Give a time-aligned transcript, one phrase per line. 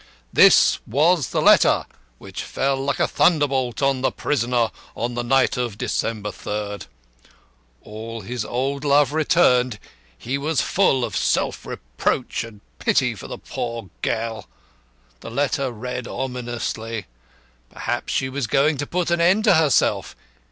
[0.33, 1.85] This was the letter
[2.17, 6.87] which fell like a thunderbolt on the prisoner on the night of December 3rd.
[7.83, 9.77] All his old love returned
[10.17, 14.47] he was full of self reproach and pity for the poor girl.
[15.19, 17.05] The letter read ominously.
[17.69, 20.15] Perhaps she was going to put an end to herself.